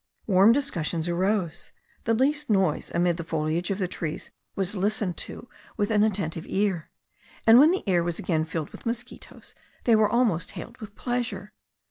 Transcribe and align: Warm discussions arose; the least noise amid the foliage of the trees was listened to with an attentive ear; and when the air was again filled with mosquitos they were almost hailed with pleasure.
Warm 0.25 0.51
discussions 0.51 1.07
arose; 1.07 1.71
the 2.05 2.15
least 2.15 2.49
noise 2.49 2.91
amid 2.95 3.17
the 3.17 3.23
foliage 3.23 3.69
of 3.69 3.77
the 3.77 3.87
trees 3.87 4.31
was 4.55 4.73
listened 4.73 5.15
to 5.17 5.47
with 5.77 5.91
an 5.91 6.01
attentive 6.03 6.47
ear; 6.47 6.89
and 7.45 7.59
when 7.59 7.69
the 7.69 7.87
air 7.87 8.01
was 8.03 8.17
again 8.17 8.43
filled 8.43 8.71
with 8.71 8.83
mosquitos 8.87 9.53
they 9.83 9.95
were 9.95 10.09
almost 10.09 10.53
hailed 10.53 10.79
with 10.79 10.95
pleasure. 10.95 11.53